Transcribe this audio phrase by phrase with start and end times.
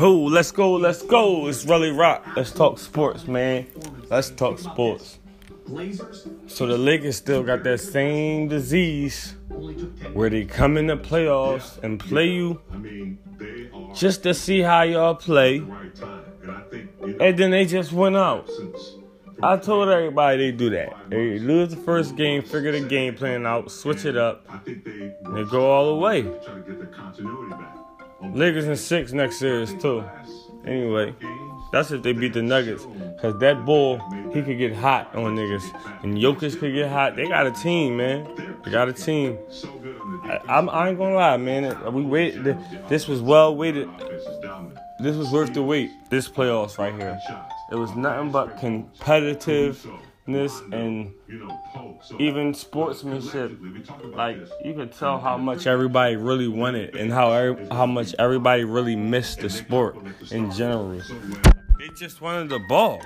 [0.00, 1.46] Oh, let's go, let's go.
[1.46, 2.26] It's Relly Rock.
[2.34, 3.66] Let's talk sports, man.
[4.10, 5.18] Let's talk sports.
[6.48, 9.36] So the Lakers still got that same disease
[10.12, 12.60] where they come in the playoffs and play you
[13.94, 15.58] just to see how y'all play.
[17.20, 18.50] And then they just went out.
[19.42, 21.10] I told everybody they do that.
[21.10, 25.70] They lose the first game, figure the game plan out, switch it up, and go
[25.70, 26.22] all the way.
[28.30, 30.04] Lakers in six next series too.
[30.64, 31.14] Anyway,
[31.72, 32.86] that's if they beat the Nuggets.
[33.20, 33.98] Cause that bull,
[34.32, 35.64] he could get hot on niggas.
[36.02, 37.16] And Jokic could get hot.
[37.16, 38.60] They got a team, man.
[38.64, 39.38] They got a team.
[40.24, 41.92] I, I'm, I ain't gonna lie, man.
[41.92, 42.58] We waited.
[42.88, 43.88] This was well waited.
[45.00, 45.90] This was worth the wait.
[46.10, 47.18] This playoffs right here.
[47.70, 49.86] It was nothing but competitiveness
[50.26, 51.12] and
[52.18, 53.58] even sportsmanship.
[54.04, 58.96] Like you could tell how much everybody really wanted and how how much everybody really
[58.96, 59.96] missed the sport
[60.30, 61.00] in general.
[61.78, 63.00] They just wanted the ball,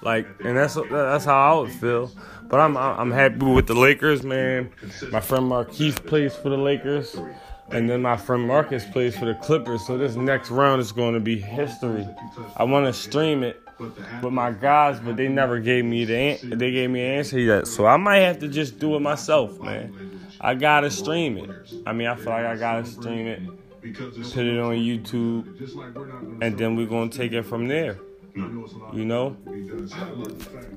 [0.00, 2.10] like, and that's that's how I would feel.
[2.48, 4.70] But I'm I'm happy with the Lakers, man.
[5.10, 7.14] My friend Markieff plays for the Lakers.
[7.70, 11.14] And then my friend Marcus plays for the Clippers, so this next round is going
[11.14, 12.06] to be history.
[12.56, 13.60] I want to stream it
[14.22, 17.38] with my guys, but they never gave me the an- they gave me an answer
[17.38, 17.66] yet.
[17.66, 19.92] So I might have to just do it myself, man.
[20.40, 21.50] I gotta stream it.
[21.86, 23.42] I mean, I feel like I gotta stream it,
[24.30, 25.46] put it on YouTube,
[26.40, 27.98] and then we're gonna take it from there.
[28.92, 29.36] You know,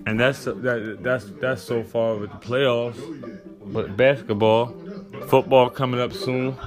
[0.06, 3.00] and that's that, that's that's so far with the playoffs.
[3.66, 4.78] But basketball,
[5.28, 6.58] football coming up soon.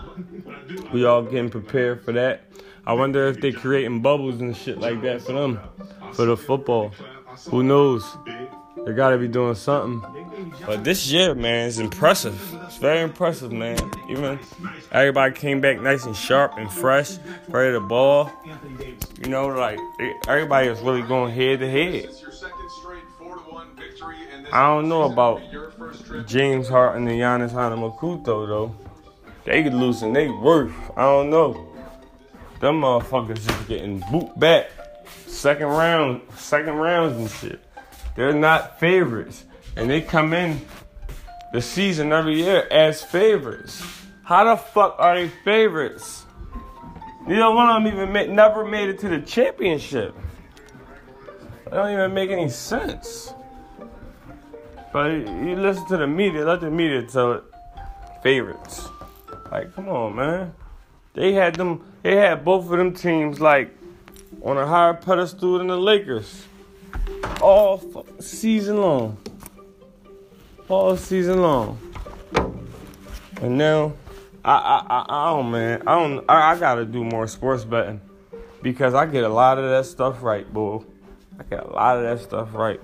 [0.93, 2.43] We all getting prepared for that.
[2.87, 5.61] I wonder if they're creating bubbles and shit like that for them,
[6.13, 6.93] for the football.
[7.49, 8.05] Who knows?
[8.85, 10.03] They gotta be doing something.
[10.65, 12.41] But this year, man, is impressive.
[12.65, 13.79] It's very impressive, man.
[14.09, 14.39] Even
[14.91, 18.31] everybody came back nice and sharp and fresh, ready to ball.
[19.23, 19.79] You know, like
[20.27, 22.09] everybody is really going head to head.
[24.53, 25.43] I don't know about
[26.27, 28.75] James Harden and Giannis Antetokounmpo though.
[29.45, 30.75] They losing they worth.
[30.97, 31.69] I don't know.
[32.61, 34.71] Them motherfuckers just getting boot back.
[35.27, 37.65] Second round, second rounds and shit.
[38.17, 39.45] They're not favorites.
[39.77, 40.61] And they come in
[41.53, 43.83] the season every year as favorites.
[44.25, 46.25] How the fuck are they favorites?
[47.27, 50.15] Neither one of them even made, never made it to the championship.
[51.65, 53.33] That don't even make any sense.
[54.93, 57.45] But you listen to the media, let the media tell it.
[58.23, 58.89] Favorites.
[59.51, 60.55] Like, come on, man.
[61.15, 61.85] They had them.
[62.03, 63.75] They had both of them teams like
[64.43, 66.47] on a higher pedestal than the Lakers,
[67.41, 69.19] all season long.
[70.69, 71.79] All season long.
[73.43, 73.95] And now,
[74.45, 75.83] I I I, I don't man.
[75.87, 76.25] I don't.
[76.29, 78.01] I, I gotta do more sports betting
[78.63, 80.85] because I get a lot of that stuff right, boy.
[81.39, 82.81] I get a lot of that stuff right.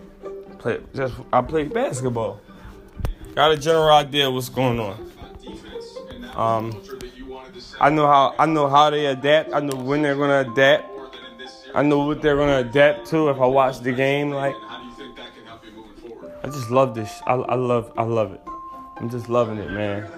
[0.58, 2.40] Play just I play basketball.
[3.34, 5.12] Got a general idea what's going on.
[6.34, 6.82] Um,
[7.80, 9.52] I know how I know how they adapt.
[9.52, 10.90] I know when they're gonna adapt.
[11.74, 14.30] I know what they're gonna adapt to if I watch the game.
[14.30, 14.54] Like,
[16.42, 17.20] I just love this.
[17.26, 18.40] I, I love I love it.
[18.96, 20.10] I'm just loving it, man.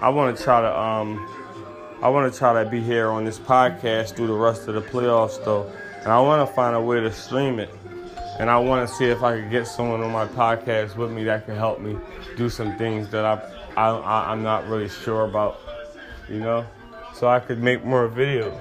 [0.00, 1.28] I want to try to um,
[2.02, 4.80] I want to try to be here on this podcast through the rest of the
[4.80, 7.68] playoffs though, and I want to find a way to stream it.
[8.40, 11.24] And I want to see if I could get someone on my podcast with me
[11.24, 11.98] that can help me
[12.38, 13.34] do some things that I
[13.76, 15.60] I, I'm not really sure about,
[16.26, 16.64] you know,
[17.12, 18.58] so I could make more videos.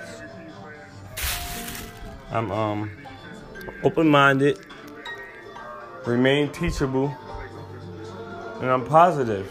[2.29, 2.91] I'm um
[3.81, 4.59] open-minded,
[6.05, 7.15] remain teachable,
[8.59, 9.49] and I'm positive.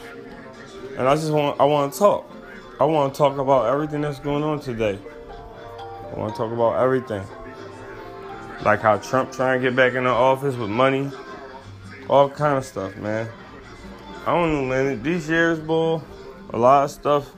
[0.99, 2.31] And I just want I want to talk.
[2.79, 4.99] I want to talk about everything that's going on today.
[6.13, 7.25] I want to talk about everything.
[8.65, 11.11] Like how Trump trying to get back in the office with money,
[12.09, 13.29] all kind of stuff, man.
[14.27, 15.03] I don't know, man.
[15.03, 16.01] These years, boy,
[16.51, 17.31] a lot of stuff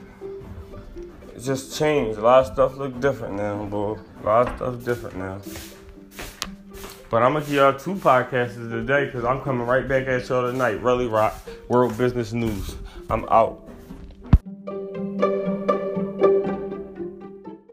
[1.40, 2.18] just changed.
[2.18, 3.98] A lot of stuff look different now, boy.
[4.22, 5.40] A lot of stuff different now.
[7.10, 10.50] But I'm gonna give y'all two podcasts today because I'm coming right back at y'all
[10.50, 10.82] tonight.
[10.82, 11.34] Really Rock,
[11.68, 12.76] World Business News.
[13.08, 13.69] I'm out.